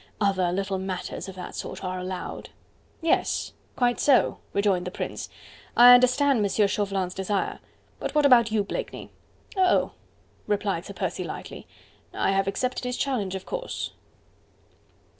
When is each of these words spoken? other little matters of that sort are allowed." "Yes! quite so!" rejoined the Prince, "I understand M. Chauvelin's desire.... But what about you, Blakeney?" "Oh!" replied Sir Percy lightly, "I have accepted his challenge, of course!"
other 0.19 0.51
little 0.51 0.79
matters 0.79 1.29
of 1.29 1.35
that 1.35 1.53
sort 1.53 1.83
are 1.83 1.99
allowed." 1.99 2.49
"Yes! 3.01 3.53
quite 3.75 3.99
so!" 3.99 4.39
rejoined 4.51 4.85
the 4.85 4.89
Prince, 4.89 5.29
"I 5.77 5.93
understand 5.93 6.43
M. 6.43 6.67
Chauvelin's 6.67 7.13
desire.... 7.13 7.59
But 7.99 8.15
what 8.15 8.25
about 8.25 8.49
you, 8.51 8.63
Blakeney?" 8.63 9.11
"Oh!" 9.55 9.91
replied 10.47 10.85
Sir 10.87 10.93
Percy 10.93 11.23
lightly, 11.23 11.67
"I 12.15 12.31
have 12.31 12.47
accepted 12.47 12.83
his 12.83 12.97
challenge, 12.97 13.35
of 13.35 13.45
course!" 13.45 13.91